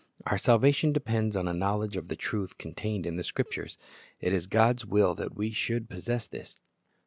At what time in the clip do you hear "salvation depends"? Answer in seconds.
0.39-1.35